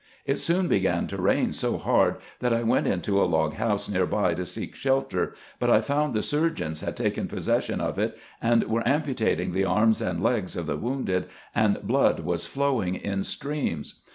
It 0.25 0.39
soon 0.39 0.67
began 0.67 1.05
to 1.05 1.21
rain 1.21 1.53
so 1.53 1.77
hard 1.77 2.15
that 2.39 2.51
I 2.55 2.63
went 2.63 2.87
into 2.87 3.21
a 3.21 3.25
log 3.29 3.53
house 3.53 3.87
near 3.87 4.07
by 4.07 4.33
to 4.33 4.47
seek 4.47 4.73
shelter; 4.73 5.35
but 5.59 5.69
I 5.69 5.79
found 5.79 6.15
the 6.15 6.23
surgeons 6.23 6.81
had 6.81 6.97
taken 6.97 7.27
possession 7.27 7.79
of 7.79 7.99
it, 7.99 8.17
and 8.41 8.63
were 8.63 8.81
am 8.87 9.03
putating 9.03 9.53
the 9.53 9.65
arms 9.65 10.01
and 10.01 10.19
legs 10.19 10.55
of 10.55 10.65
the 10.65 10.75
wounded, 10.77 11.27
and 11.53 11.83
blood 11.83 12.21
was 12.21 12.47
flowing 12.47 12.95
in 12.95 13.23
streams. 13.23 14.01